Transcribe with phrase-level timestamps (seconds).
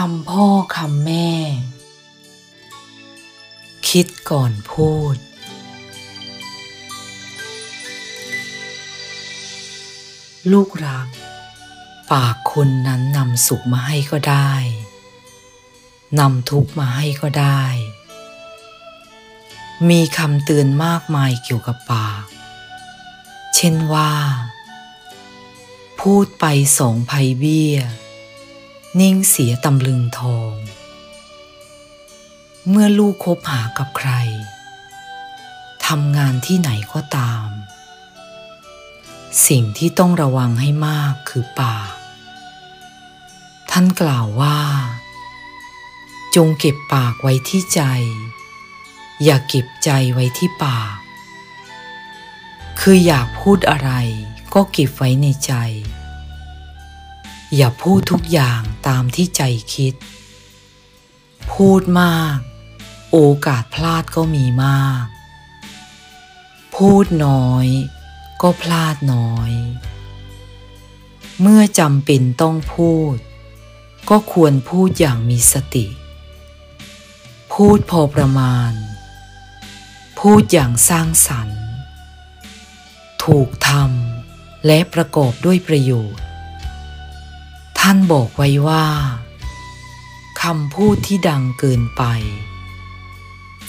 [0.00, 0.46] คำพ่อ
[0.76, 1.30] คำแม่
[3.88, 5.16] คิดก่อนพูด
[10.52, 11.08] ลูกรัก
[12.12, 14.52] ปากคนนั้นนำสุขมาให้ก็ได้
[16.20, 17.64] นำทุกมาให้ก็ได้
[19.88, 22.24] มีคำเตือนมากมายเกี่ยวกับปาก
[23.54, 24.12] เช่นว่า
[26.00, 26.44] พูดไป
[26.78, 27.78] สองภัยเบี้ย
[29.00, 30.54] นิ่งเสียตำลึงทอง
[32.68, 34.10] เมื่อลูกคบหากับใคร
[35.86, 37.48] ทำงานที่ไหนก็ตาม
[39.48, 41.92] สิ่งที่ต้องระวังให้มากคือปาก
[43.70, 44.58] ท่านกล่าวว่า
[46.36, 47.82] จงเก็บปากไว้ที่ใจ
[49.24, 50.96] อย่าเก็บใจไว้ที่ปาก
[52.80, 53.90] คืออยากพูดอะไร
[54.54, 55.54] ก็เก็บไว้ในใจ
[57.56, 59.42] อย่าพูดทุกอย่างตามที่ใจ
[59.74, 59.94] คิด
[61.52, 62.38] พูดมาก
[63.12, 65.04] โอกาสพลาดก็มีมาก
[66.76, 67.66] พูดน้อย
[68.42, 69.52] ก็พลาดน้อย
[71.40, 73.16] เมื่อจำเป็นต้องพูด
[74.10, 75.86] ก็ควรพูดอย่างมีสติ
[77.52, 78.72] พูดพอประมาณ
[80.18, 81.62] พูดอย่างสร้างสรรค์
[83.24, 86.24] ถูกทำและประกอบด้วยประโยชน์
[87.86, 88.86] ท่านบอกไว้ว่า
[90.42, 92.04] คำพูดที่ดังเกินไป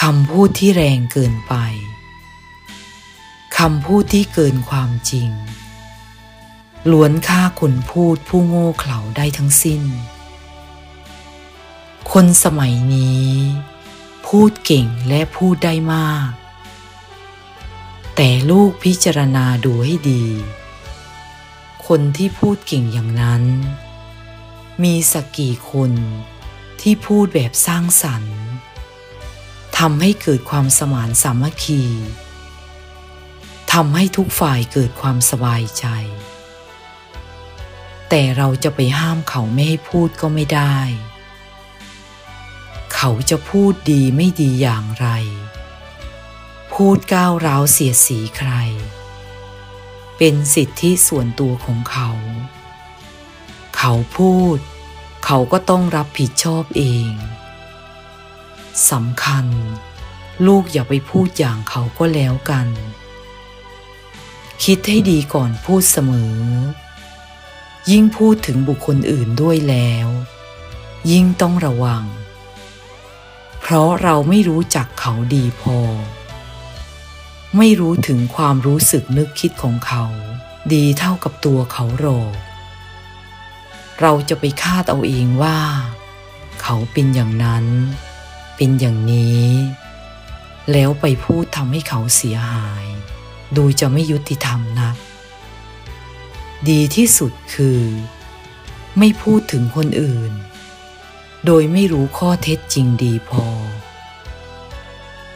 [0.00, 1.54] คำพูดที่แรงเกินไป
[3.58, 5.30] คำพูดที่เกินความจริง
[6.90, 9.82] ล้วนฆ่าคนพูดผู้โง่เขลาได้ทั้งสิ้น
[12.12, 13.28] คนสมัยนี้
[14.26, 16.30] พูดเก่งและพูดได้มาก
[18.16, 20.24] แต่ลูกพิจารณาดูให้ดี
[21.86, 23.44] คนที่พูดเก่งอย่างนั้น
[24.82, 25.92] มีสักกี่คน
[26.80, 28.38] ที่พูดแบบสร้างสรรค์
[29.78, 31.82] ทำให้เกิดความสมานสามัคคี
[33.72, 35.86] ทำให้ทุกฝ่ายเกิดความสบายใจ
[38.08, 40.78] แต่เราจะไปห้ามเขาไม่ให้พูดก็ไม่ได้
[42.94, 45.08] เขาจะพูดดีไม่ดีอย่างไร
[46.72, 48.52] พูดก้าวร้าวเสียสีใคร
[50.18, 52.10] เป็นสิทธิส่วนตัวของเขา
[53.84, 54.58] เขาพูด
[55.24, 57.12] เขาก็ต้องรับผิดชอบเอง
[58.90, 59.46] สำคัญ
[60.46, 62.68] ลูกอย่าไปพูดอย่างเขาก็แล้วกัน
[64.64, 66.38] คิดให้ดีก่อนพูดเสมอ
[67.90, 70.08] ยิ่งพูดถึงบุคคลอื่นด้วยแล้ว
[71.10, 72.04] ยิ่งต้องระวัง
[73.60, 75.78] เพราะเราไม่รู้จักเขาดีพอ
[77.56, 80.04] ไม่รู้ถึงความรู้สึกนึกคิดของเขา
[80.74, 82.49] ดีเท่ากับตัวเขาหรอก
[84.00, 85.58] เราจะไปคาดเอาเองว่า
[86.62, 87.66] เขาเป็นอย่างนั้น
[88.56, 89.46] เป็นอย่างนี้
[90.72, 92.86] แล้วไปพูดทำให้เขาเสียหาย
[93.56, 94.90] ดูจะไม่ยุติธรรมนะ
[96.68, 97.80] ดีที่สุดคือ
[98.98, 100.32] ไม่พูดถึงคนอื่น
[101.46, 103.46] โดยไม่รู้ข้อเท็จจริงดีพอ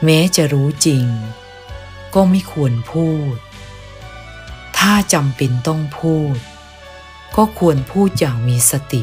[0.04, 1.04] แม้จะรู้จริง
[2.14, 3.34] ก็ไม่ควรพูด
[4.78, 6.36] ถ้าจำเป็นต้องพูด
[7.36, 9.02] ก็ควรพูดอย่างมีสติ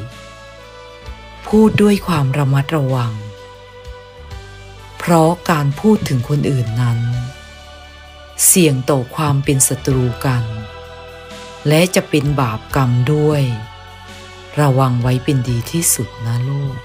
[1.47, 3.13] พูดด้วยความระมัดระวัง
[4.97, 6.99] เพราะการพูดถึงคนอื่นนั้น
[8.45, 10.43] เสี่ยงต่อความเป็นศัตรูกัน
[11.67, 13.41] และจะเป็นบาปกรรมด้วย
[14.59, 16.75] ระวังไว้เป็นดีที่สุดนะลูก